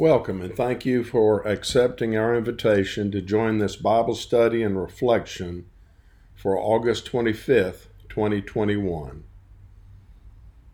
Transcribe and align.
Welcome 0.00 0.40
and 0.40 0.54
thank 0.54 0.86
you 0.86 1.02
for 1.02 1.44
accepting 1.44 2.16
our 2.16 2.32
invitation 2.32 3.10
to 3.10 3.20
join 3.20 3.58
this 3.58 3.74
Bible 3.74 4.14
study 4.14 4.62
and 4.62 4.80
reflection 4.80 5.66
for 6.36 6.56
August 6.56 7.10
25th, 7.10 7.88
2021. 8.08 9.24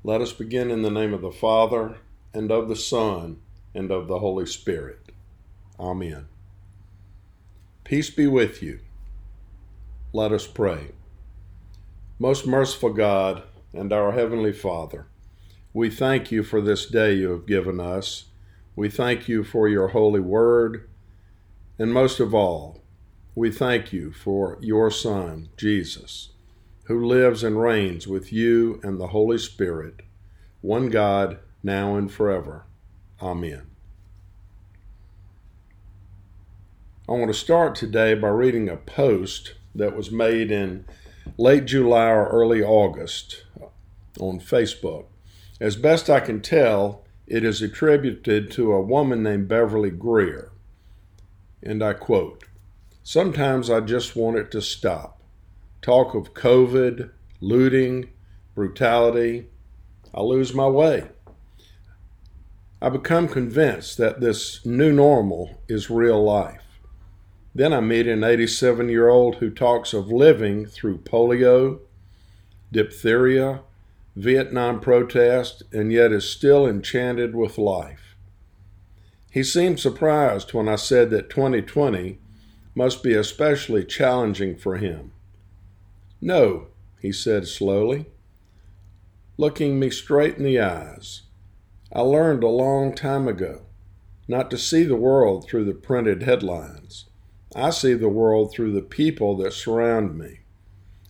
Let 0.03 0.21
us 0.21 0.35
begin 0.35 0.71
in 0.71 0.83
the 0.83 0.91
name 0.91 1.15
of 1.15 1.23
the 1.23 1.33
Father, 1.33 1.97
and 2.35 2.53
of 2.53 2.69
the 2.69 2.77
Son, 2.77 3.41
and 3.75 3.91
of 3.91 4.09
the 4.09 4.19
Holy 4.19 4.45
Spirit. 4.45 5.11
Amen. 5.81 6.29
Peace 7.83 8.11
be 8.11 8.27
with 8.27 8.63
you. 8.63 8.81
Let 10.13 10.33
us 10.33 10.47
pray. 10.47 10.89
Most 12.19 12.47
merciful 12.47 12.93
God 12.93 13.43
and 13.73 13.91
our 13.91 14.13
Heavenly 14.13 14.53
Father, 14.53 15.07
we 15.73 15.89
thank 15.89 16.31
you 16.31 16.43
for 16.43 16.61
this 16.61 16.85
day 16.85 17.15
you 17.15 17.31
have 17.31 17.47
given 17.47 17.81
us 17.81 18.27
we 18.77 18.89
thank 18.89 19.29
you 19.29 19.45
for 19.45 19.69
your 19.69 19.89
holy 19.89 20.21
word. 20.21 20.89
And 21.79 21.93
most 21.93 22.21
of 22.21 22.35
all, 22.35 22.83
we 23.35 23.51
thank 23.51 23.93
you 23.93 24.13
for 24.13 24.59
your 24.61 24.91
Son, 24.91 25.49
Jesus, 25.57 26.31
who 26.85 27.05
lives 27.05 27.43
and 27.43 27.61
reigns 27.61 28.07
with 28.07 28.33
you 28.33 28.81
and 28.83 29.01
the 29.01 29.09
Holy 29.09 29.39
Spirit, 29.39 30.03
one 30.61 30.89
God, 30.89 31.39
now 31.63 31.97
and 31.97 32.11
forever. 32.11 32.65
Amen. 33.21 33.67
I 37.09 37.13
want 37.13 37.29
to 37.29 37.39
start 37.39 37.75
today 37.75 38.15
by 38.15 38.29
reading 38.29 38.69
a 38.69 38.77
post 38.77 39.55
that 39.75 39.97
was 39.97 40.11
made 40.11 40.51
in 40.51 40.87
late 41.37 41.67
July 41.67 42.09
or 42.09 42.29
early 42.29 42.63
August 42.63 43.45
on 44.21 44.41
Facebook. 44.41 45.07
As 45.61 45.77
best 45.77 46.09
I 46.09 46.21
can 46.21 46.41
tell, 46.41 47.04
it 47.27 47.45
is 47.45 47.63
attributed 47.63 48.51
to 48.53 48.73
a 48.73 48.81
woman 48.81 49.23
named 49.23 49.49
Beverly 49.49 49.91
Greer. 49.91 50.53
And 51.63 51.83
I 51.83 51.95
quote 51.95 52.45
Sometimes 53.03 53.69
I 53.71 53.81
just 53.81 54.17
want 54.17 54.39
it 54.39 54.51
to 54.53 54.63
stop. 54.63 55.21
Talk 55.83 56.15
of 56.15 56.35
COVID, 56.35 57.11
looting, 57.41 58.09
brutality. 58.55 59.49
I 60.15 60.23
lose 60.23 60.55
my 60.55 60.67
way. 60.67 61.09
I 62.81 62.89
become 62.89 63.29
convinced 63.29 63.99
that 63.99 64.21
this 64.21 64.65
new 64.65 64.93
normal 64.93 65.59
is 65.69 65.91
real 65.91 66.23
life. 66.23 66.63
Then 67.55 67.73
I 67.73 67.81
meet 67.81 68.07
an 68.07 68.25
87 68.25 68.89
year 68.89 69.09
old 69.09 69.37
who 69.37 69.51
talks 69.51 69.93
of 69.93 70.09
living 70.09 70.67
through 70.67 70.99
polio, 70.99 71.81
diphtheria, 72.73 73.61
Vietnam 74.17 74.81
protest, 74.81 75.63
and 75.73 75.93
yet 75.93 76.13
is 76.13 76.29
still 76.29 76.67
enchanted 76.67 77.35
with 77.35 77.59
life. 77.59 78.15
He 79.31 79.43
seemed 79.43 79.81
surprised 79.81 80.55
when 80.55 80.69
I 80.69 80.77
said 80.77 81.11
that 81.11 81.31
2020 81.31 82.19
must 82.75 83.03
be 83.03 83.15
especially 83.15 83.85
challenging 83.85 84.57
for 84.57 84.77
him. 84.77 85.13
No, 86.21 86.69
he 87.01 87.13
said 87.13 87.49
slowly, 87.49 88.07
looking 89.37 89.79
me 89.79 89.91
straight 89.91 90.37
in 90.37 90.45
the 90.45 90.61
eyes. 90.61 91.23
I 91.93 92.01
learned 92.01 92.45
a 92.45 92.49
long 92.49 92.95
time 92.95 93.27
ago 93.27 93.63
not 94.27 94.51
to 94.51 94.59
see 94.59 94.85
the 94.85 94.97
world 94.97 95.47
through 95.47 95.65
the 95.65 95.75
printed 95.75 96.23
headlines. 96.23 97.07
I 97.55 97.71
see 97.71 97.95
the 97.95 98.09
world 98.09 98.53
through 98.53 98.73
the 98.73 98.83
people 98.83 99.37
that 99.39 99.53
surround 99.53 100.19
me. 100.19 100.41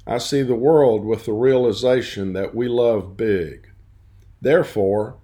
I 0.07 0.19
see 0.19 0.43
the 0.43 0.55
world 0.55 1.05
with 1.05 1.25
the 1.25 1.33
realization 1.33 2.35
that 2.35 2.55
we 2.55 2.69
love 2.69 3.17
big. 3.17 3.71
Therefore, 4.41 5.17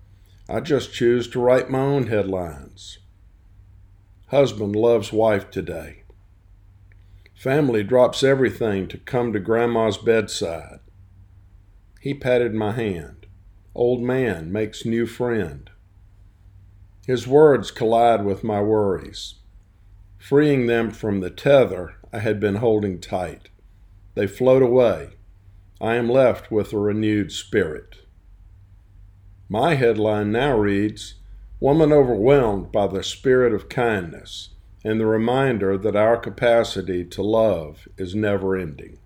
I 0.48 0.60
just 0.60 0.94
choose 0.94 1.28
to 1.28 1.40
write 1.40 1.68
my 1.68 1.80
own 1.80 2.06
headlines. 2.06 2.98
Husband 4.28 4.74
loves 4.74 5.12
wife 5.12 5.50
today. 5.50 6.04
Family 7.34 7.82
drops 7.82 8.22
everything 8.22 8.88
to 8.88 8.96
come 8.96 9.32
to 9.32 9.38
Grandma's 9.38 9.98
bedside. 9.98 10.80
He 12.00 12.14
patted 12.14 12.54
my 12.54 12.72
hand. 12.72 13.26
Old 13.74 14.02
man 14.02 14.50
makes 14.50 14.86
new 14.86 15.04
friend. 15.04 15.68
His 17.06 17.26
words 17.26 17.70
collide 17.70 18.24
with 18.24 18.42
my 18.42 18.62
worries, 18.62 19.34
freeing 20.18 20.66
them 20.66 20.90
from 20.90 21.20
the 21.20 21.30
tether 21.30 21.96
I 22.12 22.20
had 22.20 22.40
been 22.40 22.56
holding 22.56 22.98
tight. 22.98 23.49
They 24.20 24.26
float 24.26 24.60
away. 24.60 25.12
I 25.80 25.94
am 25.94 26.06
left 26.06 26.52
with 26.52 26.74
a 26.74 26.78
renewed 26.78 27.32
spirit. 27.32 28.00
My 29.48 29.76
headline 29.76 30.30
now 30.30 30.58
reads 30.58 31.14
Woman 31.58 31.90
Overwhelmed 31.90 32.70
by 32.70 32.86
the 32.86 33.02
Spirit 33.02 33.54
of 33.54 33.70
Kindness 33.70 34.50
and 34.84 35.00
the 35.00 35.06
reminder 35.06 35.78
that 35.78 35.96
our 35.96 36.18
capacity 36.18 37.02
to 37.06 37.22
love 37.22 37.88
is 37.96 38.14
never 38.14 38.54
ending. 38.54 38.98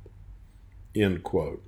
End 0.96 1.22
quote. 1.22 1.62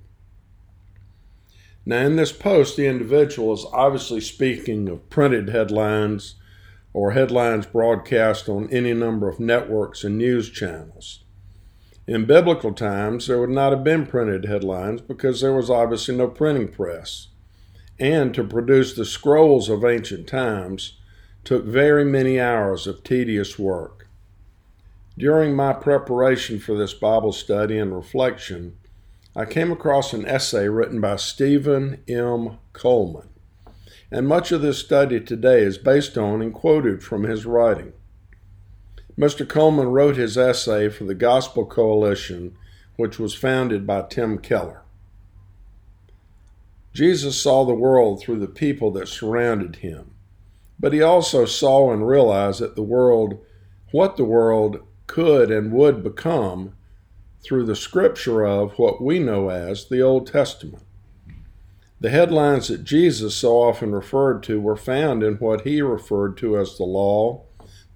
Now, 1.85 2.05
in 2.05 2.17
this 2.17 2.33
post, 2.33 2.75
the 2.75 2.87
individual 2.87 3.53
is 3.53 3.65
obviously 3.71 4.19
speaking 4.19 4.89
of 4.89 5.09
printed 5.09 5.47
headlines 5.47 6.35
or 6.91 7.11
headlines 7.11 7.65
broadcast 7.65 8.49
on 8.49 8.69
any 8.71 8.93
number 8.93 9.29
of 9.29 9.39
networks 9.39 10.03
and 10.03 10.17
news 10.17 10.49
channels. 10.49 11.23
In 12.07 12.23
biblical 12.23 12.71
times, 12.71 13.27
there 13.27 13.39
would 13.39 13.49
not 13.49 13.73
have 13.73 13.83
been 13.83 14.05
printed 14.05 14.45
headlines 14.45 15.01
because 15.01 15.41
there 15.41 15.53
was 15.53 15.69
obviously 15.69 16.15
no 16.15 16.29
printing 16.29 16.69
press. 16.69 17.27
And 17.99 18.33
to 18.33 18.45
produce 18.45 18.93
the 18.93 19.03
scrolls 19.03 19.67
of 19.67 19.83
ancient 19.83 20.25
times 20.25 20.99
took 21.43 21.65
very 21.65 22.05
many 22.05 22.39
hours 22.39 22.87
of 22.87 23.03
tedious 23.03 23.59
work. 23.59 24.07
During 25.17 25.53
my 25.53 25.73
preparation 25.73 26.59
for 26.59 26.77
this 26.77 26.93
Bible 26.93 27.33
study 27.33 27.77
and 27.77 27.93
reflection, 27.93 28.77
I 29.35 29.45
came 29.45 29.71
across 29.71 30.13
an 30.13 30.25
essay 30.25 30.69
written 30.69 31.01
by 31.01 31.17
Stephen 31.17 32.03
M. 32.07 32.59
Coleman. 32.71 33.29
And 34.11 34.27
much 34.27 34.53
of 34.53 34.61
this 34.61 34.77
study 34.77 35.19
today 35.19 35.61
is 35.61 35.77
based 35.77 36.17
on 36.17 36.41
and 36.41 36.53
quoted 36.53 37.03
from 37.03 37.23
his 37.23 37.45
writing. 37.45 37.91
Mr. 39.17 39.47
Coleman 39.47 39.87
wrote 39.87 40.15
his 40.15 40.37
essay 40.37 40.89
for 40.89 41.05
the 41.05 41.15
Gospel 41.15 41.65
Coalition, 41.65 42.55
which 42.97 43.17
was 43.17 43.33
founded 43.33 43.87
by 43.87 44.03
Tim 44.03 44.37
Keller. 44.37 44.83
Jesus 46.93 47.41
saw 47.41 47.65
the 47.65 47.73
world 47.73 48.21
through 48.21 48.39
the 48.39 48.47
people 48.47 48.91
that 48.91 49.07
surrounded 49.07 49.77
him, 49.77 50.11
but 50.79 50.93
he 50.93 51.01
also 51.01 51.45
saw 51.45 51.91
and 51.91 52.07
realized 52.07 52.59
that 52.59 52.75
the 52.75 52.83
world, 52.83 53.43
what 53.91 54.17
the 54.17 54.23
world 54.23 54.85
could 55.07 55.49
and 55.49 55.71
would 55.71 56.03
become 56.03 56.73
through 57.41 57.65
the 57.65 57.75
scripture 57.75 58.45
of 58.45 58.77
what 58.77 59.01
we 59.01 59.17
know 59.17 59.49
as 59.49 59.85
the 59.85 60.01
Old 60.01 60.27
Testament. 60.27 60.83
The 61.99 62.09
headlines 62.11 62.67
that 62.67 62.83
Jesus 62.83 63.35
so 63.35 63.57
often 63.57 63.93
referred 63.93 64.43
to 64.43 64.61
were 64.61 64.75
found 64.75 65.23
in 65.23 65.35
what 65.35 65.61
he 65.61 65.81
referred 65.81 66.37
to 66.37 66.59
as 66.59 66.77
the 66.77 66.83
law 66.83 67.46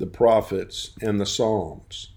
the 0.01 0.07
prophets, 0.07 0.91
and 1.01 1.21
the 1.21 1.25
Psalms. 1.25 2.11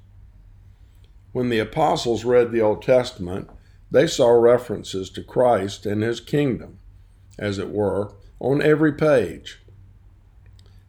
When 1.32 1.50
the 1.50 1.58
apostles 1.58 2.24
read 2.24 2.50
the 2.50 2.62
Old 2.62 2.82
Testament, 2.82 3.48
they 3.90 4.06
saw 4.06 4.30
references 4.30 5.10
to 5.10 5.22
Christ 5.22 5.86
and 5.86 6.02
his 6.02 6.18
kingdom, 6.18 6.78
as 7.38 7.58
it 7.58 7.70
were, 7.70 8.12
on 8.40 8.62
every 8.62 8.92
page. 8.92 9.60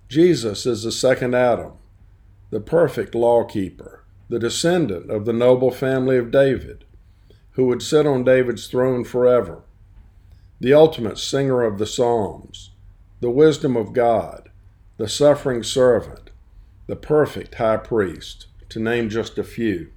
Jesus 0.08 0.66
is 0.66 0.84
the 0.84 0.92
second 0.92 1.36
Adam, 1.36 1.74
the 2.50 2.62
perfect 2.62 3.14
lawkeeper, 3.14 4.06
the 4.30 4.40
descendant 4.40 5.12
of 5.12 5.26
the 5.26 5.34
noble 5.34 5.72
family 5.72 6.18
of 6.18 6.32
David, 6.32 6.86
who 7.52 7.66
would 7.66 7.82
sit 7.82 8.08
on 8.08 8.24
David's 8.24 8.68
throne 8.68 9.04
forever, 9.04 9.64
the 10.60 10.74
ultimate 10.74 11.20
singer 11.20 11.64
of 11.64 11.78
the 11.78 11.86
Psalms, 11.86 12.72
the 13.20 13.30
wisdom 13.30 13.76
of 13.76 13.94
God, 13.94 14.50
the 14.98 15.10
suffering 15.10 15.62
servant, 15.62 16.30
the 16.88 16.96
perfect 16.96 17.56
high 17.56 17.78
priest, 17.78 18.48
to 18.70 18.80
name 18.80 19.10
just 19.10 19.38
a 19.38 19.44
few. 19.44 19.92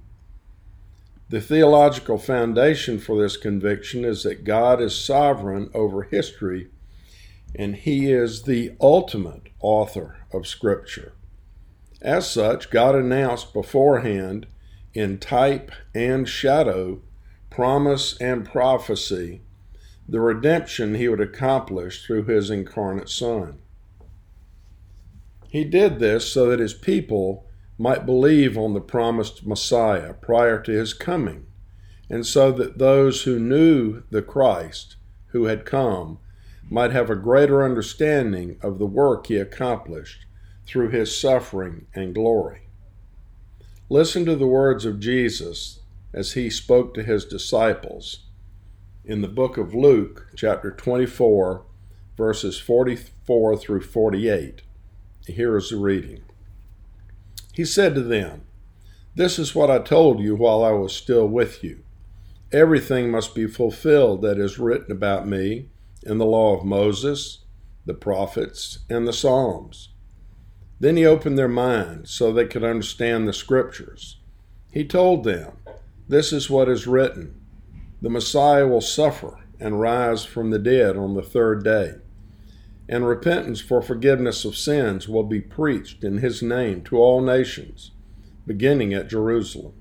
The 1.29 1.41
theological 1.41 2.17
foundation 2.17 2.97
for 2.97 3.21
this 3.21 3.37
conviction 3.37 4.03
is 4.03 4.23
that 4.23 4.43
God 4.43 4.81
is 4.81 4.95
sovereign 4.95 5.69
over 5.75 6.03
history 6.03 6.69
and 7.55 7.75
He 7.75 8.11
is 8.11 8.43
the 8.43 8.73
ultimate 8.79 9.49
author 9.59 10.17
of 10.33 10.47
Scripture. 10.47 11.13
As 12.01 12.29
such, 12.29 12.69
God 12.69 12.95
announced 12.95 13.53
beforehand 13.53 14.47
in 14.93 15.19
type 15.19 15.71
and 15.93 16.27
shadow, 16.27 17.01
promise 17.49 18.17
and 18.19 18.45
prophecy, 18.45 19.41
the 20.07 20.19
redemption 20.19 20.95
He 20.95 21.07
would 21.07 21.21
accomplish 21.21 22.05
through 22.05 22.23
His 22.23 22.49
incarnate 22.49 23.09
Son. 23.09 23.59
He 25.49 25.63
did 25.63 25.99
this 25.99 26.31
so 26.31 26.49
that 26.49 26.59
his 26.59 26.75
people 26.75 27.47
might 27.77 28.05
believe 28.05 28.57
on 28.57 28.73
the 28.73 28.81
promised 28.81 29.45
Messiah 29.45 30.13
prior 30.13 30.61
to 30.61 30.71
his 30.71 30.93
coming, 30.93 31.47
and 32.09 32.25
so 32.25 32.51
that 32.51 32.77
those 32.77 33.23
who 33.23 33.39
knew 33.39 34.03
the 34.11 34.21
Christ 34.21 34.95
who 35.27 35.45
had 35.45 35.65
come 35.65 36.19
might 36.69 36.91
have 36.91 37.09
a 37.09 37.15
greater 37.15 37.63
understanding 37.63 38.57
of 38.61 38.77
the 38.77 38.85
work 38.85 39.27
he 39.27 39.37
accomplished 39.37 40.25
through 40.67 40.89
his 40.89 41.19
suffering 41.19 41.87
and 41.95 42.13
glory. 42.13 42.67
Listen 43.89 44.25
to 44.25 44.35
the 44.35 44.45
words 44.45 44.85
of 44.85 44.99
Jesus 44.99 45.79
as 46.13 46.33
he 46.33 46.49
spoke 46.51 46.93
to 46.93 47.01
his 47.01 47.25
disciples 47.25 48.25
in 49.03 49.21
the 49.21 49.27
book 49.27 49.57
of 49.57 49.73
Luke, 49.73 50.27
chapter 50.35 50.69
24, 50.69 51.65
verses 52.15 52.59
44 52.59 53.57
through 53.57 53.81
48. 53.81 54.61
Here 55.31 55.57
is 55.57 55.69
the 55.69 55.77
reading. 55.77 56.23
He 57.53 57.65
said 57.65 57.95
to 57.95 58.01
them, 58.01 58.43
This 59.15 59.37
is 59.37 59.55
what 59.55 59.69
I 59.69 59.79
told 59.79 60.19
you 60.19 60.35
while 60.35 60.63
I 60.63 60.71
was 60.71 60.93
still 60.95 61.27
with 61.27 61.63
you. 61.63 61.83
Everything 62.51 63.11
must 63.11 63.35
be 63.35 63.47
fulfilled 63.47 64.21
that 64.21 64.39
is 64.39 64.57
written 64.57 64.91
about 64.91 65.27
me 65.27 65.69
in 66.03 66.17
the 66.17 66.25
law 66.25 66.57
of 66.57 66.65
Moses, 66.65 67.39
the 67.85 67.93
prophets, 67.93 68.79
and 68.89 69.07
the 69.07 69.13
Psalms. 69.13 69.89
Then 70.79 70.95
he 70.95 71.05
opened 71.05 71.37
their 71.37 71.49
minds 71.49 72.11
so 72.11 72.31
they 72.31 72.45
could 72.45 72.63
understand 72.63 73.27
the 73.27 73.33
scriptures. 73.33 74.17
He 74.71 74.85
told 74.85 75.23
them, 75.23 75.57
This 76.07 76.31
is 76.31 76.49
what 76.49 76.69
is 76.69 76.87
written 76.87 77.41
The 78.01 78.09
Messiah 78.09 78.67
will 78.67 78.81
suffer 78.81 79.39
and 79.59 79.79
rise 79.79 80.23
from 80.23 80.51
the 80.51 80.59
dead 80.59 80.95
on 80.95 81.15
the 81.15 81.21
third 81.21 81.63
day. 81.63 81.95
And 82.91 83.05
repentance 83.05 83.61
for 83.61 83.83
forgiveness 83.83 84.45
of 84.45 84.57
sins 84.57 85.07
will 85.07 85.23
be 85.23 85.41
preached 85.41 86.03
in 86.03 86.17
his 86.17 86.41
name 86.41 86.81
to 86.85 86.97
all 86.97 87.21
nations, 87.21 87.91
beginning 88.47 88.95
at 88.95 89.07
Jerusalem. 89.07 89.73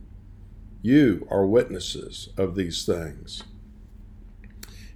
You 0.83 1.27
are 1.31 1.47
witnesses 1.47 2.29
of 2.37 2.55
these 2.55 2.85
things. 2.85 3.45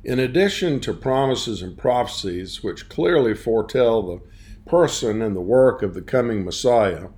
In 0.05 0.19
addition 0.19 0.79
to 0.81 0.93
promises 0.93 1.62
and 1.62 1.79
prophecies 1.79 2.62
which 2.62 2.91
clearly 2.91 3.35
foretell 3.35 4.03
the 4.03 4.20
person 4.67 5.23
and 5.23 5.35
the 5.35 5.41
work 5.41 5.82
of 5.82 5.94
the 5.94 6.03
coming 6.03 6.44
Messiah, 6.44 7.09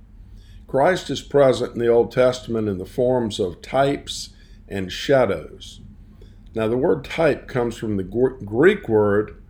Christ 0.65 1.09
is 1.09 1.21
present 1.21 1.73
in 1.73 1.79
the 1.79 1.89
Old 1.89 2.13
Testament 2.13 2.69
in 2.69 2.77
the 2.77 2.85
forms 2.85 3.37
of 3.37 3.61
types 3.61 4.29
and 4.69 4.89
shadows. 4.89 5.81
Now, 6.55 6.69
the 6.69 6.77
word 6.77 7.03
type 7.03 7.49
comes 7.49 7.75
from 7.75 7.97
the 7.97 8.03
Greek 8.03 8.87
word 8.87 9.41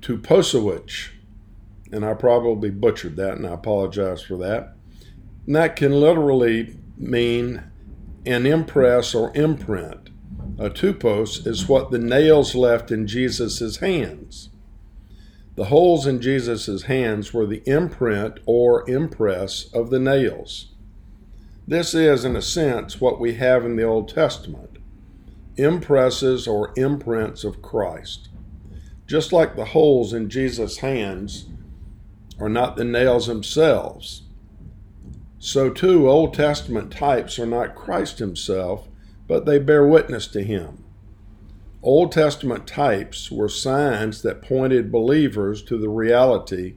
tuposowich, 0.00 1.10
and 1.92 2.04
I 2.04 2.14
probably 2.14 2.70
butchered 2.70 3.16
that, 3.16 3.36
and 3.36 3.46
I 3.46 3.52
apologize 3.52 4.22
for 4.22 4.36
that. 4.38 4.74
And 5.46 5.56
that 5.56 5.76
can 5.76 5.92
literally 5.92 6.76
mean 6.96 7.62
an 8.26 8.46
impress 8.46 9.14
or 9.14 9.36
imprint. 9.36 10.10
A 10.58 10.70
tupos 10.70 11.46
is 11.46 11.68
what 11.68 11.90
the 11.90 11.98
nails 11.98 12.54
left 12.54 12.90
in 12.90 13.06
Jesus' 13.06 13.78
hands. 13.78 14.50
The 15.56 15.66
holes 15.66 16.06
in 16.06 16.20
Jesus' 16.20 16.82
hands 16.82 17.34
were 17.34 17.46
the 17.46 17.62
imprint 17.66 18.40
or 18.46 18.88
impress 18.88 19.64
of 19.72 19.90
the 19.90 19.98
nails. 19.98 20.68
This 21.66 21.94
is, 21.94 22.24
in 22.24 22.34
a 22.34 22.42
sense, 22.42 23.00
what 23.00 23.20
we 23.20 23.34
have 23.34 23.64
in 23.64 23.76
the 23.76 23.82
Old 23.82 24.08
Testament 24.08 24.78
impresses 25.56 26.48
or 26.48 26.72
imprints 26.76 27.44
of 27.44 27.60
Christ. 27.60 28.29
Just 29.10 29.32
like 29.32 29.56
the 29.56 29.64
holes 29.64 30.12
in 30.12 30.28
Jesus' 30.28 30.76
hands 30.76 31.46
are 32.38 32.48
not 32.48 32.76
the 32.76 32.84
nails 32.84 33.26
themselves, 33.26 34.22
so 35.40 35.68
too 35.68 36.08
Old 36.08 36.32
Testament 36.32 36.92
types 36.92 37.36
are 37.36 37.46
not 37.46 37.74
Christ 37.74 38.20
Himself, 38.20 38.86
but 39.26 39.46
they 39.46 39.58
bear 39.58 39.84
witness 39.84 40.28
to 40.28 40.44
Him. 40.44 40.84
Old 41.82 42.12
Testament 42.12 42.68
types 42.68 43.32
were 43.32 43.48
signs 43.48 44.22
that 44.22 44.42
pointed 44.42 44.92
believers 44.92 45.64
to 45.64 45.76
the 45.76 45.88
reality, 45.88 46.76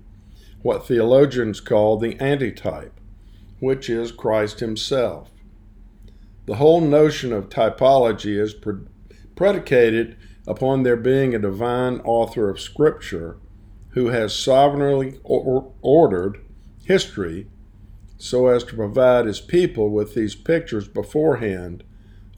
what 0.63 0.88
theologians 0.88 1.59
call 1.59 1.97
the 1.97 2.19
antitype, 2.19 3.00
which 3.59 3.91
is 3.91 4.12
Christ 4.12 4.59
Himself. 4.59 5.30
The 6.47 6.56
whole 6.56 6.81
notion 6.81 7.31
of 7.31 7.50
typology 7.50 8.41
is 8.41 8.56
pre- 8.56 8.88
predicated 9.35 10.18
upon 10.48 10.84
there 10.84 10.98
being 10.98 11.34
a 11.34 11.40
divine 11.40 12.00
author 12.01 12.50
of 12.50 12.60
Scripture 12.60 13.38
who 13.90 14.07
has 14.07 14.36
sovereignly 14.36 15.19
or- 15.24 15.72
ordered 15.81 16.40
history 16.86 17.48
so 18.18 18.48
as 18.48 18.63
to 18.63 18.75
provide 18.75 19.25
his 19.25 19.42
people 19.42 19.90
with 19.90 20.16
these 20.16 20.36
pictures 20.36 20.88
beforehand 20.88 21.84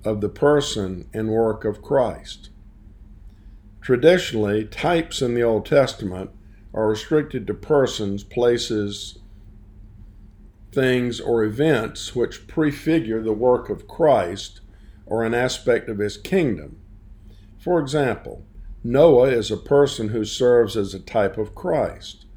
of 0.04 0.22
the 0.22 0.30
person 0.30 1.08
and 1.14 1.30
work 1.30 1.66
of 1.66 1.82
Christ. 1.82 2.50
Traditionally, 3.82 4.66
types 4.66 5.22
in 5.22 5.34
the 5.34 5.44
Old 5.44 5.66
Testament 5.66 6.32
are 6.74 6.90
restricted 6.90 7.48
to 7.48 7.54
persons, 7.54 8.24
places, 8.24 9.20
things, 10.72 11.22
or 11.22 11.44
events 11.44 12.16
which 12.16 12.48
prefigure 12.48 13.22
the 13.22 13.34
work 13.34 13.70
of 13.70 13.88
Christ 13.88 14.62
or 15.06 15.24
an 15.24 15.34
aspect 15.34 15.88
of 15.88 16.00
his 16.00 16.18
kingdom. 16.18 16.78
For 17.66 17.80
example, 17.80 18.44
Noah 18.84 19.30
is 19.30 19.50
a 19.50 19.58
person 19.58 20.10
who 20.10 20.24
serves 20.24 20.78
as 20.78 20.94
a 20.94 21.00
type 21.00 21.36
of 21.36 21.56
Christ. 21.56 22.28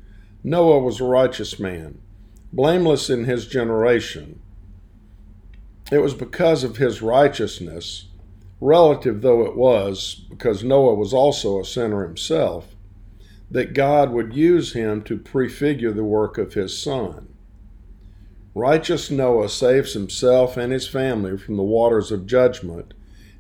Noah 0.43 0.79
was 0.79 1.01
a 1.01 1.05
righteous 1.05 1.59
man, 1.59 1.99
blameless 2.51 3.11
in 3.11 3.25
his 3.25 3.47
generation. 3.47 4.41
It 5.93 5.99
was 5.99 6.15
because 6.15 6.65
of 6.65 6.79
his 6.79 7.03
righteousness 7.03 8.07
relative 8.59 9.21
though 9.21 9.45
it 9.45 9.55
was, 9.55 10.25
because 10.31 10.65
Noah 10.65 10.95
was 10.95 11.13
also 11.13 11.61
a 11.61 11.65
sinner 11.67 12.07
himself, 12.07 12.75
that 13.51 13.75
God 13.75 14.11
would 14.13 14.33
use 14.33 14.73
him 14.73 15.03
to 15.03 15.19
prefigure 15.19 15.93
the 15.93 16.05
work 16.05 16.39
of 16.39 16.55
his 16.55 16.79
Son. 16.79 17.35
Righteous 18.55 19.11
Noah 19.11 19.51
saves 19.51 19.93
himself 19.93 20.57
and 20.57 20.73
his 20.73 20.89
family 20.89 21.37
from 21.37 21.59
the 21.59 21.63
waters 21.63 22.11
of 22.11 22.25
judgment 22.25 22.95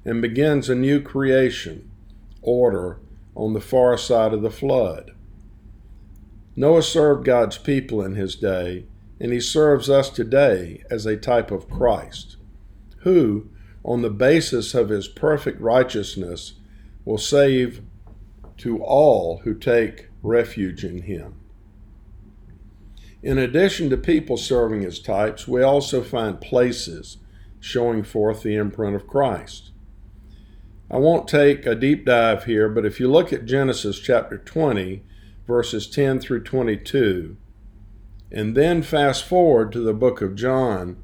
and 0.08 0.22
begins 0.22 0.70
a 0.70 0.74
new 0.74 1.02
creation, 1.02 1.90
order, 2.40 2.98
on 3.34 3.52
the 3.52 3.60
far 3.60 3.98
side 3.98 4.32
of 4.32 4.40
the 4.40 4.50
flood. 4.50 5.10
Noah 6.56 6.82
served 6.82 7.26
God's 7.26 7.58
people 7.58 8.02
in 8.02 8.14
his 8.14 8.34
day, 8.34 8.86
and 9.20 9.34
he 9.34 9.40
serves 9.40 9.90
us 9.90 10.08
today 10.08 10.82
as 10.90 11.04
a 11.04 11.18
type 11.18 11.50
of 11.50 11.68
Christ, 11.68 12.38
who, 13.00 13.50
on 13.84 14.00
the 14.00 14.08
basis 14.08 14.74
of 14.74 14.88
his 14.88 15.08
perfect 15.08 15.60
righteousness, 15.60 16.54
will 17.04 17.18
save 17.18 17.82
to 18.56 18.82
all 18.82 19.42
who 19.44 19.52
take 19.52 20.08
refuge 20.22 20.84
in 20.84 21.02
him. 21.02 21.34
In 23.22 23.36
addition 23.36 23.90
to 23.90 23.98
people 23.98 24.38
serving 24.38 24.86
as 24.86 25.00
types, 25.00 25.46
we 25.46 25.62
also 25.62 26.02
find 26.02 26.40
places 26.40 27.18
showing 27.60 28.02
forth 28.02 28.42
the 28.42 28.54
imprint 28.54 28.96
of 28.96 29.06
Christ. 29.06 29.72
I 30.90 30.96
won't 30.96 31.28
take 31.28 31.66
a 31.66 31.74
deep 31.74 32.06
dive 32.06 32.44
here, 32.44 32.68
but 32.68 32.86
if 32.86 32.98
you 32.98 33.10
look 33.10 33.32
at 33.32 33.44
Genesis 33.44 33.98
chapter 33.98 34.38
20, 34.38 35.02
verses 35.46 35.86
10 35.86 36.20
through 36.20 36.44
22, 36.44 37.36
and 38.32 38.56
then 38.56 38.82
fast 38.82 39.24
forward 39.24 39.70
to 39.72 39.80
the 39.80 39.92
book 39.92 40.22
of 40.22 40.34
John, 40.34 41.02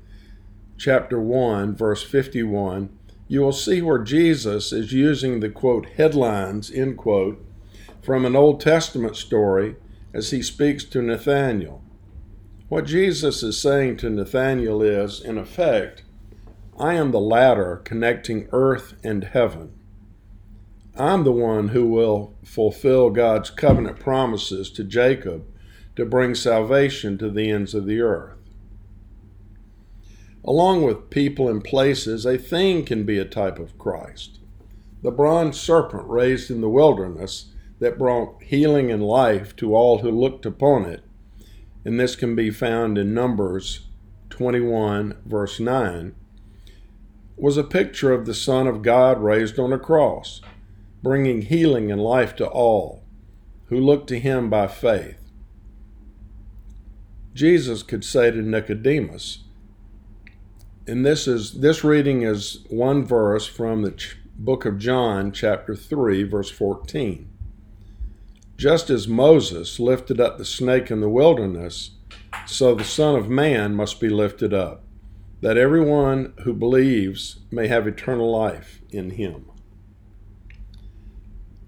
chapter 0.79 1.21
1, 1.21 1.77
verse 1.77 2.03
51, 2.03 2.97
you 3.29 3.41
will 3.41 3.53
see 3.53 3.83
where 3.83 3.99
Jesus 3.99 4.73
is 4.73 4.93
using 4.93 5.41
the 5.41 5.51
quote 5.51 5.87
headlines, 5.97 6.71
end 6.71 6.97
quote, 6.97 7.45
from 8.03 8.25
an 8.25 8.37
Old 8.37 8.61
Testament 8.61 9.17
story 9.17 9.77
as 10.15 10.31
he 10.31 10.43
speaks 10.43 10.85
to 10.85 11.03
Nathanael. 11.03 11.83
What 12.69 12.87
Jesus 12.87 13.43
is 13.43 13.61
saying 13.61 13.99
to 13.99 14.11
Nathanael 14.11 14.83
is, 14.83 15.21
in 15.21 15.37
effect, 15.37 16.03
I 16.79 16.95
am 16.95 17.13
the 17.13 17.21
ladder 17.21 17.81
connecting 17.85 18.49
earth 18.51 18.95
and 19.05 19.25
heaven. 19.25 19.73
I'm 20.97 21.25
the 21.25 21.33
one 21.33 21.69
who 21.69 21.87
will 21.87 22.35
fulfill 22.45 23.11
God's 23.11 23.51
covenant 23.51 24.01
promises 24.01 24.71
to 24.73 24.85
Jacob 24.85 25.47
to 25.95 26.05
bring 26.05 26.35
salvation 26.35 27.17
to 27.19 27.31
the 27.31 27.51
ends 27.51 27.75
of 27.75 27.87
the 27.87 28.01
earth. 28.01 28.39
Along 30.45 30.83
with 30.83 31.11
people 31.11 31.49
and 31.49 31.63
places, 31.63 32.27
a 32.27 32.37
thing 32.37 32.85
can 32.85 33.05
be 33.05 33.19
a 33.19 33.25
type 33.25 33.59
of 33.59 33.79
Christ. 33.79 34.41
The 35.03 35.11
bronze 35.11 35.59
serpent 35.59 36.09
raised 36.09 36.51
in 36.51 36.61
the 36.61 36.69
wilderness 36.69 37.53
that 37.79 37.99
brought 37.99 38.43
healing 38.43 38.91
and 38.91 39.03
life 39.03 39.55
to 39.57 39.75
all 39.75 39.99
who 39.99 40.11
looked 40.11 40.45
upon 40.45 40.87
it, 40.87 41.05
and 41.85 41.99
this 41.99 42.17
can 42.17 42.35
be 42.35 42.51
found 42.51 42.99
in 42.99 43.15
Numbers 43.15 43.87
21, 44.31 45.19
verse 45.25 45.61
9, 45.61 46.15
was 47.37 47.57
a 47.57 47.65
picture 47.65 48.13
of 48.13 48.27
the 48.27 48.35
Son 48.35 48.67
of 48.67 48.83
God 48.83 49.23
raised 49.23 49.59
on 49.59 49.73
a 49.73 49.79
cross, 49.79 50.41
bringing 51.03 51.43
healing 51.43 51.91
and 51.91 52.01
life 52.01 52.37
to 52.37 52.47
all 52.47 53.05
who 53.67 53.81
looked 53.81 54.09
to 54.09 54.21
him 54.21 54.49
by 54.49 54.67
faith. 54.67 55.19
Jesus 57.35 57.83
could 57.83 58.05
say 58.05 58.31
to 58.31 58.41
Nicodemus, 58.41 59.41
and 60.87 61.05
this 61.05 61.27
is 61.27 61.61
this 61.61 61.83
reading 61.83 62.23
is 62.23 62.65
one 62.69 63.05
verse 63.05 63.47
from 63.47 63.83
the 63.83 63.93
ch- 63.93 64.17
book 64.37 64.65
of 64.65 64.79
John 64.79 65.33
chapter 65.33 65.75
3 65.75 66.25
verse 66.25 66.51
14 66.51 67.29
Just 68.57 68.91
as 68.91 69.09
Moses 69.09 69.81
lifted 69.81 70.21
up 70.21 70.39
the 70.39 70.45
snake 70.45 70.91
in 70.91 71.01
the 71.01 71.09
wilderness, 71.09 71.93
so 72.47 72.75
the 72.75 72.85
Son 72.85 73.17
of 73.17 73.29
Man 73.29 73.75
must 73.75 73.99
be 73.99 74.09
lifted 74.09 74.55
up, 74.55 74.84
that 75.41 75.57
everyone 75.57 76.33
who 76.45 76.53
believes 76.53 77.41
may 77.51 77.67
have 77.67 77.87
eternal 77.87 78.31
life 78.31 78.81
in 78.91 79.11
him. 79.11 79.51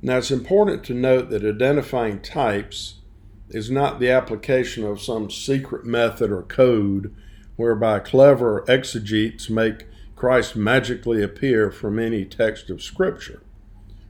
Now, 0.03 0.19
it's 0.19 0.31
important 0.31 0.85
to 0.85 0.95
note 0.95 1.31
that 1.31 1.45
identifying 1.45 2.21
types 2.21 3.01
is 3.49 3.71
not 3.71 3.99
the 3.99 4.11
application 4.11 4.85
of 4.85 5.01
some 5.01 5.31
secret 5.31 5.85
method 5.85 6.31
or 6.31 6.43
code 6.43 7.15
whereby 7.57 7.99
clever 7.99 8.65
exegetes 8.69 9.49
make 9.49 9.87
Christ 10.15 10.57
magically 10.57 11.23
appear 11.23 11.71
from 11.71 11.99
any 11.99 12.25
text 12.25 12.71
of 12.71 12.83
Scripture. 12.83 13.43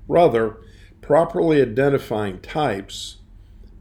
Rather, 0.09 0.59
properly 1.01 1.63
identifying 1.63 2.41
types 2.41 3.19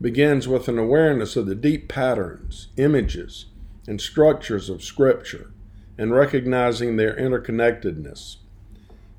begins 0.02 0.48
with 0.48 0.68
an 0.68 0.78
awareness 0.78 1.36
of 1.36 1.46
the 1.46 1.56
deep 1.56 1.88
patterns, 1.88 2.68
images, 2.78 3.46
and 3.88 4.02
structures 4.02 4.70
of 4.70 4.84
Scripture 4.84 5.52
and 5.98 6.14
recognizing 6.14 6.96
their 6.96 7.16
interconnectedness. 7.16 8.38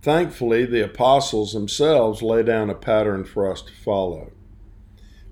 Thankfully, 0.02 0.64
the 0.64 0.84
apostles 0.84 1.52
themselves 1.52 2.22
lay 2.22 2.42
down 2.42 2.70
a 2.70 2.74
pattern 2.74 3.24
for 3.24 3.50
us 3.50 3.62
to 3.62 3.72
follow. 3.72 4.30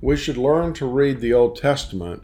We 0.00 0.16
should 0.16 0.36
learn 0.36 0.72
to 0.74 0.86
read 0.86 1.20
the 1.20 1.32
Old 1.32 1.56
Testament 1.56 2.22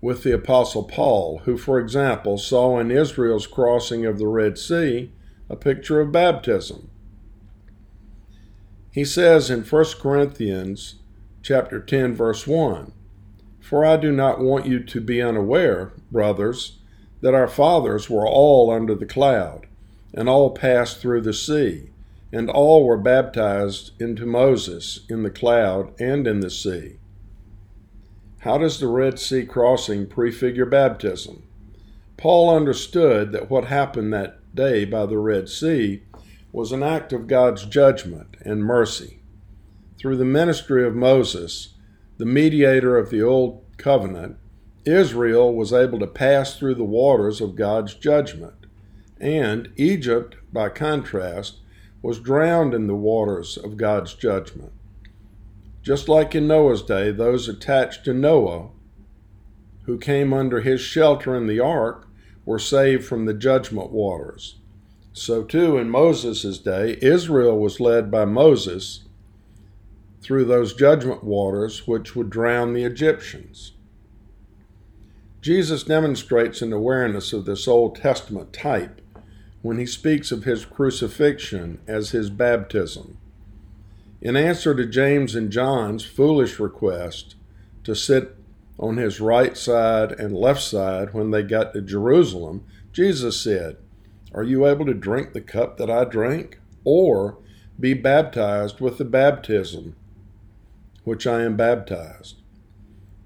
with 0.00 0.22
the 0.22 0.32
Apostle 0.32 0.84
Paul, 0.84 1.38
who, 1.44 1.56
for 1.56 1.78
example, 1.78 2.38
saw 2.38 2.78
in 2.78 2.90
Israel's 2.90 3.46
crossing 3.46 4.06
of 4.06 4.18
the 4.18 4.26
Red 4.26 4.58
Sea 4.58 5.12
a 5.48 5.56
picture 5.56 6.00
of 6.00 6.12
baptism. 6.12 6.90
He 8.92 9.04
says 9.04 9.50
in 9.50 9.64
1 9.64 9.84
Corinthians 10.00 10.96
chapter 11.42 11.80
10 11.80 12.14
verse 12.14 12.46
1, 12.46 12.92
"For 13.60 13.84
I 13.84 13.96
do 13.96 14.12
not 14.12 14.40
want 14.40 14.66
you 14.66 14.80
to 14.80 15.00
be 15.00 15.22
unaware, 15.22 15.92
brothers, 16.12 16.77
that 17.20 17.34
our 17.34 17.48
fathers 17.48 18.08
were 18.08 18.26
all 18.26 18.70
under 18.70 18.94
the 18.94 19.06
cloud, 19.06 19.66
and 20.14 20.28
all 20.28 20.50
passed 20.50 20.98
through 20.98 21.20
the 21.20 21.32
sea, 21.32 21.90
and 22.32 22.48
all 22.50 22.84
were 22.84 22.98
baptized 22.98 23.92
into 24.00 24.26
Moses 24.26 25.00
in 25.08 25.22
the 25.22 25.30
cloud 25.30 25.92
and 26.00 26.26
in 26.26 26.40
the 26.40 26.50
sea." 26.50 26.98
How 28.40 28.58
does 28.58 28.78
the 28.78 28.86
Red 28.86 29.18
Sea 29.18 29.44
crossing 29.44 30.06
prefigure 30.06 30.66
baptism? 30.66 31.42
Paul 32.16 32.54
understood 32.54 33.32
that 33.32 33.50
what 33.50 33.64
happened 33.64 34.12
that 34.12 34.38
day 34.54 34.84
by 34.84 35.06
the 35.06 35.18
Red 35.18 35.48
Sea 35.48 36.02
was 36.52 36.72
an 36.72 36.82
act 36.82 37.12
of 37.12 37.26
God's 37.26 37.64
judgment 37.64 38.36
and 38.42 38.64
mercy. 38.64 39.20
Through 39.98 40.16
the 40.16 40.24
ministry 40.24 40.86
of 40.86 40.94
Moses, 40.94 41.74
the 42.16 42.26
mediator 42.26 42.96
of 42.96 43.10
the 43.10 43.22
Old 43.22 43.62
Covenant, 43.76 44.36
Israel 44.88 45.54
was 45.54 45.72
able 45.72 45.98
to 45.98 46.06
pass 46.06 46.56
through 46.56 46.74
the 46.74 46.84
waters 46.84 47.40
of 47.40 47.56
God's 47.56 47.94
judgment, 47.94 48.66
and 49.20 49.70
Egypt, 49.76 50.36
by 50.52 50.68
contrast, 50.68 51.58
was 52.02 52.20
drowned 52.20 52.74
in 52.74 52.86
the 52.86 52.94
waters 52.94 53.56
of 53.56 53.76
God's 53.76 54.14
judgment. 54.14 54.72
Just 55.82 56.08
like 56.08 56.34
in 56.34 56.46
Noah's 56.46 56.82
day, 56.82 57.10
those 57.10 57.48
attached 57.48 58.04
to 58.04 58.14
Noah 58.14 58.68
who 59.84 59.98
came 59.98 60.32
under 60.32 60.60
his 60.60 60.80
shelter 60.80 61.34
in 61.34 61.46
the 61.46 61.60
ark 61.60 62.06
were 62.44 62.58
saved 62.58 63.04
from 63.04 63.24
the 63.24 63.34
judgment 63.34 63.90
waters. 63.90 64.56
So, 65.12 65.42
too, 65.42 65.78
in 65.78 65.90
Moses' 65.90 66.58
day, 66.58 66.98
Israel 67.00 67.58
was 67.58 67.80
led 67.80 68.10
by 68.10 68.24
Moses 68.24 69.04
through 70.20 70.44
those 70.44 70.74
judgment 70.74 71.24
waters 71.24 71.86
which 71.86 72.14
would 72.14 72.30
drown 72.30 72.74
the 72.74 72.84
Egyptians. 72.84 73.72
Jesus 75.48 75.82
demonstrates 75.82 76.60
an 76.60 76.74
awareness 76.74 77.32
of 77.32 77.46
this 77.46 77.66
Old 77.66 77.96
Testament 77.96 78.52
type 78.52 79.00
when 79.62 79.78
he 79.78 79.86
speaks 79.86 80.30
of 80.30 80.44
his 80.44 80.66
crucifixion 80.66 81.80
as 81.86 82.10
his 82.10 82.28
baptism. 82.28 83.16
In 84.20 84.36
answer 84.36 84.74
to 84.74 84.84
James 84.84 85.34
and 85.34 85.50
John's 85.50 86.04
foolish 86.04 86.60
request 86.60 87.34
to 87.84 87.94
sit 87.94 88.36
on 88.78 88.98
his 88.98 89.22
right 89.22 89.56
side 89.56 90.12
and 90.12 90.36
left 90.36 90.60
side 90.60 91.14
when 91.14 91.30
they 91.30 91.42
got 91.42 91.72
to 91.72 91.80
Jerusalem, 91.80 92.66
Jesus 92.92 93.40
said, 93.40 93.78
Are 94.34 94.44
you 94.44 94.66
able 94.66 94.84
to 94.84 94.92
drink 94.92 95.32
the 95.32 95.40
cup 95.40 95.78
that 95.78 95.88
I 95.88 96.04
drink, 96.04 96.60
Or 96.84 97.38
be 97.80 97.94
baptized 97.94 98.82
with 98.82 98.98
the 98.98 99.06
baptism 99.06 99.96
which 101.04 101.26
I 101.26 101.40
am 101.40 101.56
baptized? 101.56 102.34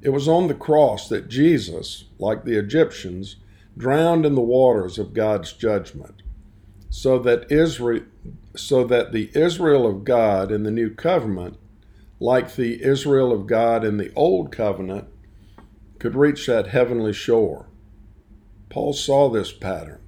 It 0.02 0.10
was 0.10 0.26
on 0.26 0.48
the 0.48 0.54
cross 0.54 1.08
that 1.08 1.28
Jesus, 1.28 2.04
like 2.18 2.44
the 2.44 2.58
Egyptians, 2.58 3.36
drowned 3.78 4.26
in 4.26 4.34
the 4.34 4.40
waters 4.40 4.98
of 4.98 5.14
God's 5.14 5.52
judgment, 5.52 6.22
so 6.90 7.18
that 7.20 7.50
Israel 7.50 8.02
so 8.54 8.84
that 8.84 9.12
the 9.12 9.30
Israel 9.34 9.86
of 9.86 10.04
God 10.04 10.52
in 10.52 10.64
the 10.64 10.70
new 10.70 10.90
covenant, 10.90 11.56
like 12.20 12.54
the 12.54 12.82
Israel 12.82 13.32
of 13.32 13.46
God 13.46 13.82
in 13.82 13.96
the 13.96 14.12
old 14.14 14.52
covenant, 14.52 15.08
could 15.98 16.14
reach 16.14 16.46
that 16.46 16.66
heavenly 16.66 17.14
shore. 17.14 17.66
Paul 18.68 18.92
saw 18.92 19.30
this 19.30 19.52
pattern. 19.52 20.00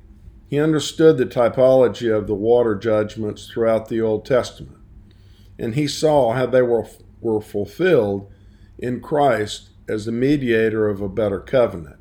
He 0.46 0.58
understood 0.58 1.16
the 1.16 1.24
typology 1.24 2.14
of 2.14 2.26
the 2.26 2.34
water 2.34 2.74
judgments 2.74 3.48
throughout 3.48 3.88
the 3.88 4.00
Old 4.00 4.26
Testament, 4.26 4.76
and 5.58 5.74
he 5.74 5.86
saw 5.86 6.32
how 6.32 6.46
they 6.46 6.62
were, 6.62 6.86
were 7.20 7.40
fulfilled 7.40 8.30
in 8.78 9.00
Christ 9.00 9.70
as 9.88 10.04
the 10.04 10.12
mediator 10.12 10.88
of 10.88 11.00
a 11.00 11.08
better 11.08 11.40
covenant. 11.40 12.00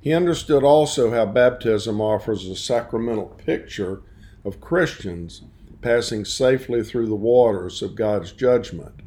He 0.00 0.12
understood 0.12 0.62
also 0.62 1.10
how 1.10 1.26
baptism 1.26 2.00
offers 2.00 2.46
a 2.46 2.56
sacramental 2.56 3.26
picture 3.26 4.02
of 4.44 4.60
Christians 4.60 5.42
passing 5.82 6.24
safely 6.24 6.82
through 6.82 7.06
the 7.06 7.14
waters 7.14 7.82
of 7.82 7.96
God's 7.96 8.32
judgment 8.32 9.02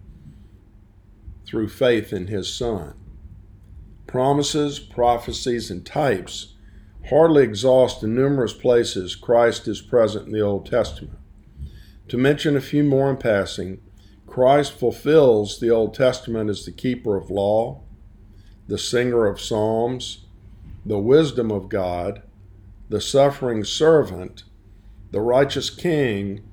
through 1.45 1.69
faith 1.69 2.13
in 2.13 2.27
His 2.27 2.53
Son. 2.53 2.93
Promises, 4.05 4.79
prophecies, 4.79 5.71
and 5.71 5.85
types 5.85 6.55
hardly 7.09 7.43
exhaust 7.43 8.01
the 8.01 8.07
numerous 8.07 8.53
places 8.53 9.15
Christ 9.15 9.67
is 9.67 9.81
present 9.81 10.27
in 10.27 10.31
the 10.31 10.41
Old 10.41 10.65
Testament. 10.65 11.17
To 12.09 12.17
mention 12.17 12.55
a 12.55 12.61
few 12.61 12.83
more 12.83 13.09
in 13.09 13.17
passing, 13.17 13.81
Christ 14.29 14.73
fulfills 14.73 15.59
the 15.59 15.69
Old 15.69 15.93
Testament 15.93 16.49
as 16.49 16.65
the 16.65 16.71
keeper 16.71 17.17
of 17.17 17.29
law, 17.29 17.81
the 18.67 18.77
singer 18.77 19.25
of 19.25 19.41
psalms, 19.41 20.25
the 20.85 20.99
wisdom 20.99 21.51
of 21.51 21.69
God, 21.69 22.21
the 22.89 23.01
suffering 23.01 23.63
servant, 23.63 24.43
the 25.11 25.21
righteous 25.21 25.69
king, 25.69 26.43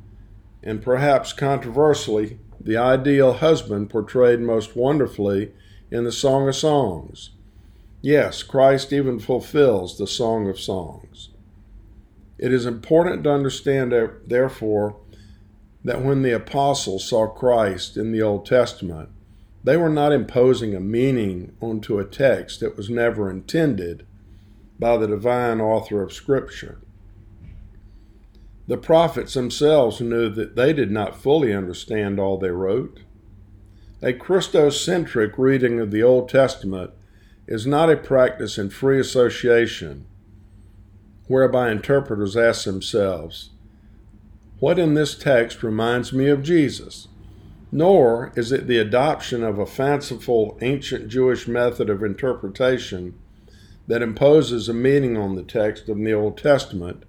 and 0.62 0.83
perhaps 0.83 1.33
controversially, 1.33 2.38
the 2.61 2.76
ideal 2.76 3.35
husband 3.35 3.90
portrayed 3.90 4.40
most 4.40 4.75
wonderfully 4.75 5.52
in 5.90 6.04
the 6.04 6.12
Song 6.12 6.49
of 6.49 6.56
Songs. 6.56 7.30
Yes, 8.02 8.42
Christ 8.42 8.92
even 8.92 9.18
fulfills 9.18 9.99
the 9.99 10.06
Song 10.06 10.49
of 10.49 10.59
Songs. 10.59 11.30
It 12.38 12.52
is 12.52 12.66
important 12.66 13.25
to 13.25 13.33
understand, 13.33 13.92
therefore, 14.26 14.97
that 15.86 16.02
when 16.02 16.22
the 16.22 16.32
apostles 16.32 17.04
saw 17.04 17.28
Christ 17.28 17.96
in 17.96 18.10
the 18.10 18.20
Old 18.20 18.44
Testament, 18.44 19.08
they 19.62 19.76
were 19.76 19.88
not 19.88 20.12
imposing 20.12 20.74
a 20.74 20.80
meaning 20.80 21.56
onto 21.60 22.00
a 22.00 22.04
text 22.04 22.58
that 22.58 22.76
was 22.76 22.90
never 22.90 23.30
intended 23.30 24.04
by 24.80 24.96
the 24.96 25.06
divine 25.06 25.60
author 25.60 26.02
of 26.02 26.12
Scripture. 26.12 26.80
The 28.66 28.76
prophets 28.76 29.34
themselves 29.34 30.00
knew 30.00 30.28
that 30.30 30.56
they 30.56 30.72
did 30.72 30.90
not 30.90 31.22
fully 31.22 31.54
understand 31.54 32.18
all 32.18 32.36
they 32.36 32.50
wrote. 32.50 33.02
A 34.02 34.12
Christocentric 34.12 35.34
reading 35.38 35.78
of 35.78 35.92
the 35.92 36.02
Old 36.02 36.28
Testament 36.28 36.90
is 37.46 37.64
not 37.64 37.90
a 37.90 37.96
practice 37.96 38.58
in 38.58 38.70
free 38.70 38.98
association 38.98 40.04
whereby 41.28 41.70
interpreters 41.70 42.36
ask 42.36 42.64
themselves, 42.64 43.50
What 44.58 44.78
in 44.78 44.94
this 44.94 45.14
text 45.14 45.62
reminds 45.62 46.14
me 46.14 46.28
of 46.28 46.42
Jesus? 46.42 47.08
Nor 47.70 48.32
is 48.36 48.52
it 48.52 48.66
the 48.66 48.78
adoption 48.78 49.42
of 49.42 49.58
a 49.58 49.66
fanciful 49.66 50.56
ancient 50.62 51.08
Jewish 51.08 51.46
method 51.46 51.90
of 51.90 52.02
interpretation 52.02 53.18
that 53.86 54.02
imposes 54.02 54.68
a 54.68 54.75
meaning 54.75 55.16
on 55.16 55.34
the 55.34 55.42
text 55.42 55.90
of 55.90 55.98
the 55.98 56.14
Old 56.14 56.38
Testament 56.38 57.04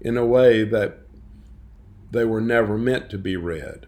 in 0.00 0.16
a 0.16 0.24
way 0.24 0.62
that 0.62 0.98
they 2.12 2.24
were 2.24 2.40
never 2.40 2.78
meant 2.78 3.10
to 3.10 3.18
be 3.18 3.36
read. 3.36 3.86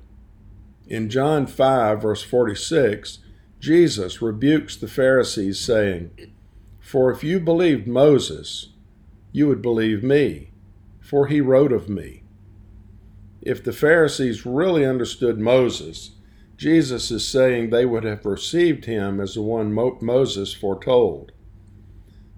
In 0.89 1.09
John 1.09 1.47
5, 1.47 2.03
verse 2.03 2.23
46, 2.23 3.21
Jesus 3.61 4.21
rebukes 4.21 4.77
the 4.77 4.89
Pharisees, 4.89 5.61
saying, 5.61 6.11
For 6.81 7.13
if 7.13 7.23
you 7.23 7.39
believed 7.39 7.87
Moses, 7.87 8.71
you 9.31 9.47
would 9.47 9.63
believe 9.63 10.03
me, 10.03 10.51
for 11.01 11.29
he 11.29 11.41
wrote 11.41 11.73
of 11.73 11.89
me. 11.89 12.24
If 13.45 13.63
the 13.63 13.75
Pharisees 13.75 14.47
really 14.47 14.87
understood 14.87 15.39
Moses, 15.39 16.13
Jesus 16.57 17.11
is 17.11 17.29
saying 17.29 17.69
they 17.69 17.85
would 17.85 18.05
have 18.05 18.25
received 18.25 18.87
him 18.87 19.21
as 19.21 19.35
the 19.35 19.43
one 19.43 19.71
Mo- 19.71 19.99
Moses 20.01 20.55
foretold. 20.55 21.31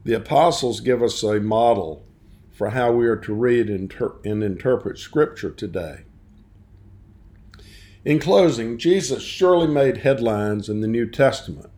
The 0.03 0.15
apostles 0.15 0.81
give 0.81 1.05
us 1.05 1.23
a 1.23 1.39
model 1.39 2.05
for 2.51 2.71
how 2.71 2.91
we 2.91 3.07
are 3.07 3.17
to 3.19 3.33
read 3.33 3.69
and, 3.69 3.83
inter- 3.83 4.17
and 4.25 4.43
interpret 4.43 4.99
Scripture 4.99 5.51
today. 5.51 6.07
In 8.05 8.19
closing, 8.19 8.77
Jesus 8.77 9.23
surely 9.23 9.69
made 9.69 9.99
headlines 9.99 10.69
in 10.69 10.81
the 10.81 10.89
New 10.89 11.09
Testament, 11.09 11.71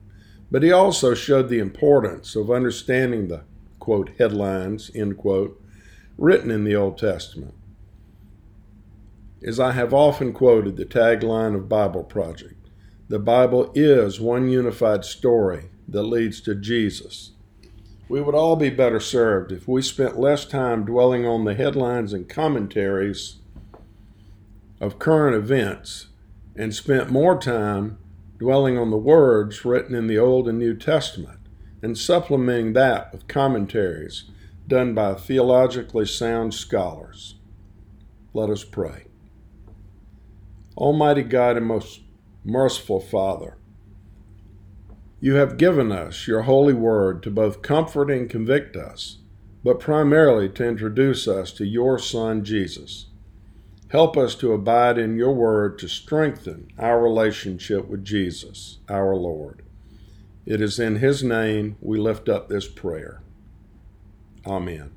but 0.51 0.63
he 0.63 0.73
also 0.73 1.13
showed 1.13 1.51
the 1.51 1.59
importance 1.59 2.35
of 2.35 2.51
understanding 2.51 3.29
the 3.29 3.43
quote 3.79 4.11
headlines 4.19 4.91
end 4.95 5.19
quote 5.19 5.61
written 6.17 6.51
in 6.51 6.65
the 6.65 6.75
Old 6.77 6.97
Testament. 6.97 7.55
As 9.43 9.61
I 9.61 9.71
have 9.71 9.95
often 9.95 10.33
quoted 10.33 10.77
the 10.77 10.85
tagline 10.85 11.55
of 11.55 11.69
Bible 11.69 12.03
Project, 12.03 12.69
the 13.09 13.21
Bible 13.21 13.71
is 13.73 14.21
one 14.21 14.49
unified 14.49 15.05
story 15.05 15.71
that 15.87 16.03
leads 16.03 16.41
to 16.41 16.57
Jesus. 16.57 17.33
We 18.09 18.21
would 18.21 18.35
all 18.35 18.57
be 18.57 18.71
better 18.71 18.99
served 18.99 19.53
if 19.53 19.69
we 19.69 19.81
spent 19.81 20.19
less 20.19 20.45
time 20.45 20.85
dwelling 20.85 21.25
on 21.25 21.45
the 21.45 21.55
headlines 21.55 22.13
and 22.13 22.29
commentaries 22.29 23.37
of 24.81 24.99
current 24.99 25.37
events 25.37 26.09
and 26.57 26.75
spent 26.75 27.11
more 27.11 27.39
time 27.39 27.99
dwelling 28.39 28.77
on 28.77 28.91
the 28.91 28.97
words 28.97 29.65
written 29.65 29.95
in 29.95 30.09
the 30.09 30.19
Old 30.19 30.49
and 30.49 30.59
New 30.59 30.75
Testament 30.75 31.39
and 31.81 31.97
supplementing 31.97 32.73
that 32.73 33.13
with 33.13 33.29
commentaries 33.29 34.25
done 34.67 34.95
by 34.95 35.15
theologically 35.15 36.07
sound 36.07 36.55
scholars. 36.55 37.37
Let 38.35 38.51
us 38.51 38.65
pray. 38.65 39.08
Almighty 40.79 41.25
God 41.25 41.57
and 41.57 41.67
most 41.67 42.03
merciful 42.45 43.01
Father, 43.01 43.57
you 45.21 45.35
have 45.35 45.57
given 45.57 45.91
us 45.91 46.29
your 46.29 46.43
holy 46.43 46.73
word 46.73 47.21
to 47.25 47.33
both 47.33 47.63
comfort 47.63 48.13
and 48.13 48.31
convict 48.31 48.77
us, 48.77 49.19
but 49.65 49.81
primarily 49.81 50.49
to 50.51 50.65
introduce 50.65 51.27
us 51.27 51.51
to 51.51 51.67
your 51.67 51.99
Son, 51.99 52.45
Jesus. 52.45 53.07
Help 53.89 54.17
us 54.17 54.37
to 54.37 54.53
abide 54.53 54.99
in 54.99 55.17
your 55.17 55.33
word 55.33 55.81
to 55.81 55.89
strengthen 55.89 56.69
our 56.79 57.03
relationship 57.03 57.89
with 57.89 58.05
Jesus, 58.05 58.79
our 58.89 59.17
Lord. 59.17 59.63
It 60.47 60.61
is 60.61 60.79
in 60.79 60.97
his 60.97 61.25
name 61.25 61.77
we 61.81 61.99
lift 61.99 62.29
up 62.29 62.49
this 62.49 62.69
prayer. 62.69 63.21
Amen. 64.47 64.93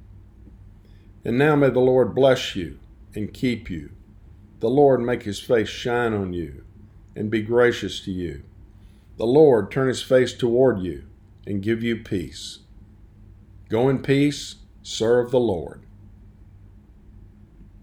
And 1.25 1.39
now 1.39 1.55
may 1.55 1.71
the 1.71 1.79
Lord 1.79 2.13
bless 2.13 2.55
you 2.55 2.77
and 3.15 3.33
keep 3.33 3.67
you. 3.67 3.89
The 4.61 4.69
Lord 4.69 5.01
make 5.01 5.23
his 5.23 5.39
face 5.39 5.69
shine 5.69 6.13
on 6.13 6.33
you 6.33 6.63
and 7.15 7.31
be 7.31 7.41
gracious 7.41 7.99
to 8.01 8.11
you. 8.11 8.43
The 9.17 9.25
Lord 9.25 9.71
turn 9.71 9.87
his 9.87 10.03
face 10.03 10.33
toward 10.33 10.79
you 10.79 11.03
and 11.47 11.63
give 11.63 11.81
you 11.81 11.97
peace. 11.97 12.59
Go 13.69 13.89
in 13.89 14.03
peace, 14.03 14.57
serve 14.83 15.31
the 15.31 15.39
Lord. 15.39 15.81